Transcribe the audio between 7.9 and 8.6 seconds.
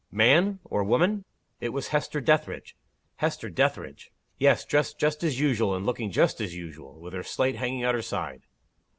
her side."